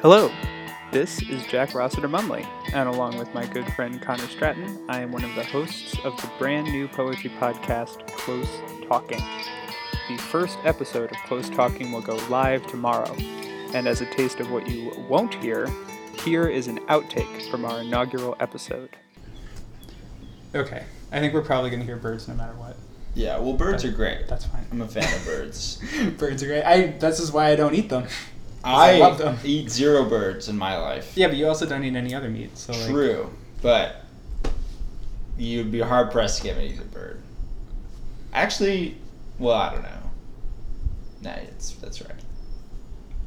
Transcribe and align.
Hello, 0.00 0.32
this 0.90 1.20
is 1.20 1.44
Jack 1.44 1.74
Rossiter 1.74 2.08
Munley, 2.08 2.46
and 2.72 2.88
along 2.88 3.18
with 3.18 3.34
my 3.34 3.44
good 3.44 3.70
friend 3.74 4.00
Connor 4.00 4.26
Stratton, 4.28 4.82
I 4.88 5.00
am 5.00 5.12
one 5.12 5.22
of 5.22 5.34
the 5.34 5.44
hosts 5.44 5.98
of 6.02 6.16
the 6.16 6.30
brand 6.38 6.68
new 6.68 6.88
poetry 6.88 7.28
podcast, 7.38 8.06
Close 8.16 8.48
Talking. 8.88 9.20
The 10.08 10.16
first 10.16 10.58
episode 10.64 11.10
of 11.10 11.18
Close 11.26 11.50
Talking 11.50 11.92
will 11.92 12.00
go 12.00 12.16
live 12.30 12.66
tomorrow, 12.66 13.14
and 13.74 13.86
as 13.86 14.00
a 14.00 14.06
taste 14.06 14.40
of 14.40 14.50
what 14.50 14.66
you 14.66 14.94
won't 15.10 15.34
hear, 15.34 15.68
here 16.24 16.48
is 16.48 16.68
an 16.68 16.78
outtake 16.86 17.50
from 17.50 17.66
our 17.66 17.82
inaugural 17.82 18.34
episode. 18.40 18.96
Okay, 20.54 20.84
I 21.12 21.20
think 21.20 21.34
we're 21.34 21.42
probably 21.42 21.68
going 21.68 21.80
to 21.80 21.86
hear 21.86 21.98
birds 21.98 22.26
no 22.28 22.34
matter 22.34 22.54
what. 22.54 22.78
Yeah, 23.14 23.38
well, 23.38 23.52
birds 23.52 23.84
are 23.84 23.92
great. 23.92 24.26
That's 24.28 24.44
fine. 24.44 24.66
I'm 24.72 24.80
a 24.80 24.88
fan 24.88 25.04
of 25.04 25.24
birds. 25.24 25.80
birds 26.18 26.42
are 26.42 26.46
great. 26.46 26.64
I. 26.64 26.86
This 26.98 27.20
is 27.20 27.30
why 27.30 27.50
I 27.50 27.56
don't 27.56 27.74
eat 27.74 27.88
them. 27.88 28.06
I, 28.64 28.96
I 28.96 28.98
love 28.98 29.18
them. 29.18 29.38
eat 29.44 29.70
zero 29.70 30.04
birds 30.04 30.48
in 30.48 30.56
my 30.56 30.76
life. 30.78 31.12
Yeah, 31.16 31.28
but 31.28 31.36
you 31.36 31.46
also 31.46 31.66
don't 31.66 31.84
eat 31.84 31.94
any 31.94 32.14
other 32.14 32.28
meat. 32.28 32.56
So 32.58 32.72
like, 32.72 32.90
True, 32.90 33.30
but 33.62 34.04
you'd 35.38 35.70
be 35.70 35.80
hard 35.80 36.10
pressed 36.10 36.38
to 36.38 36.44
get 36.44 36.56
me 36.56 36.68
to 36.68 36.74
eat 36.74 36.80
a 36.80 36.84
bird. 36.84 37.20
Actually, 38.32 38.96
well, 39.38 39.54
I 39.54 39.72
don't 39.74 39.82
know. 39.82 40.10
Nah, 41.22 41.34
it's 41.34 41.70
that's 41.76 42.02
right. 42.02 42.10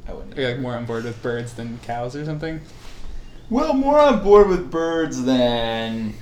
I 0.07 0.13
wouldn't. 0.13 0.37
Are 0.37 0.41
you 0.41 0.47
like 0.47 0.59
more 0.59 0.75
on 0.75 0.85
board 0.85 1.05
with 1.05 1.21
birds 1.21 1.53
than 1.53 1.79
cows 1.79 2.15
or 2.15 2.25
something? 2.25 2.61
Well, 3.49 3.73
more 3.73 3.99
on 3.99 4.23
board 4.23 4.49
with 4.49 4.69
birds 4.69 5.23
than 5.23 6.13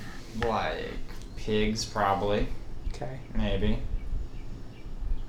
like 0.44 0.92
pigs, 1.36 1.84
probably. 1.84 2.46
Okay. 2.96 3.18
Maybe. 3.34 3.78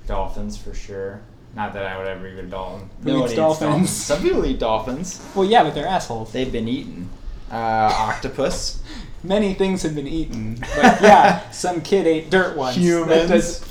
Dolphins 0.06 0.56
for 0.56 0.74
sure. 0.74 1.20
Not 1.54 1.72
that 1.74 1.84
I 1.86 1.98
would 1.98 2.06
ever 2.06 2.26
eat 2.28 2.38
a 2.38 2.42
dolphin. 2.42 2.88
Who 3.02 3.08
No 3.12 3.18
eats 3.24 3.28
one 3.28 3.36
dolphins? 3.36 3.90
Some 4.06 4.22
people 4.22 4.44
eat 4.46 4.58
dolphins. 4.58 5.24
Well, 5.34 5.44
yeah, 5.46 5.62
but 5.64 5.74
they're 5.74 5.86
assholes. 5.86 6.32
They've 6.32 6.50
been 6.50 6.68
eaten. 6.68 7.08
Uh, 7.50 7.54
octopus. 7.94 8.82
Many 9.24 9.54
things 9.54 9.82
have 9.82 9.94
been 9.96 10.06
eaten, 10.06 10.58
but 10.60 11.02
yeah, 11.02 11.50
some 11.50 11.80
kid 11.80 12.06
ate 12.06 12.30
dirt 12.30 12.56
once. 12.56 12.76
That 12.76 12.82
Humans. 12.82 13.30
does- 13.30 13.64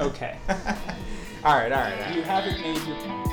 Okay. 0.00 0.36
All 0.48 1.54
right, 1.54 1.70
all 1.70 1.80
right. 1.80 2.08
All 2.08 2.16
You 2.16 2.22
haven't 2.22 2.60
made 2.60 2.76
your 2.84 2.96
point. 2.96 3.27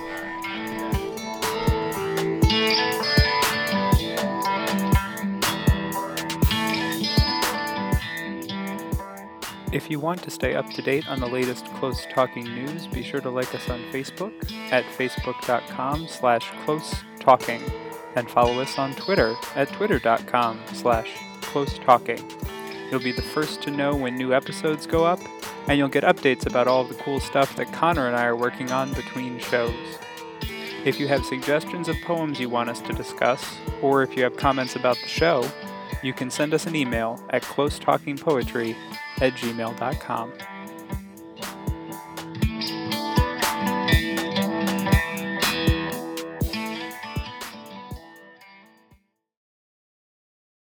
If 9.76 9.92
you 9.92 10.00
want 10.00 10.23
to 10.23 10.31
stay 10.31 10.56
up 10.56 10.70
to 10.70 10.81
date 10.81 11.06
on 11.09 11.20
the 11.20 11.28
latest 11.28 11.66
Close 11.73 12.06
Talking 12.06 12.45
news, 12.45 12.88
be 12.88 13.04
sure 13.04 13.20
to 13.20 13.30
like 13.30 13.54
us 13.54 13.70
on 13.70 13.81
Facebook 13.92 14.31
at 14.72 14.86
facebook.com 14.86 16.08
slash 16.08 16.50
close 16.64 16.95
talking 17.20 17.62
and 18.16 18.30
follow 18.30 18.62
us 18.62 18.80
on 18.80 18.96
Twitter 18.96 19.36
at 19.53 19.68
twitter.com 19.73 20.62
slash 20.72 21.09
close 21.42 21.78
talking. 21.80 22.23
You'll 22.90 23.02
be 23.02 23.12
the 23.12 23.22
first 23.22 23.62
to 23.64 23.70
know 23.70 23.94
when 23.94 24.16
new 24.16 24.34
episodes 24.34 24.88
go 24.88 25.03
up, 25.03 25.20
and 25.68 25.78
you'll 25.78 25.90
get 25.90 26.06
updates 26.06 26.46
about 26.46 26.70
all 26.70 26.86
the 26.86 26.96
cool 26.96 27.20
stuff 27.20 27.53
that 27.58 27.73
Connor 27.73 28.08
and 28.08 28.16
I 28.16 28.28
are 28.28 28.38
working 28.38 28.72
on 28.72 28.94
between 28.94 29.40
shows. 29.40 29.76
If 30.86 31.02
you 31.02 31.09
have 31.09 31.26
suggestions 31.26 31.90
of 31.90 31.98
poems 32.06 32.40
you 32.40 32.48
want 32.48 32.70
us 32.70 32.80
to 32.80 32.94
discuss, 32.94 33.44
or 33.81 34.03
if 34.03 34.16
you 34.16 34.23
have 34.23 34.38
comments 34.38 34.78
about 34.78 34.96
the 35.02 35.09
show, 35.09 35.46
you 36.06 36.14
can 36.14 36.30
send 36.30 36.53
us 36.53 36.66
an 36.67 36.75
email 36.75 37.23
at 37.31 37.42
closetalkingpoetry 37.44 38.75
at 39.22 39.34
gmail.com. 39.34 40.34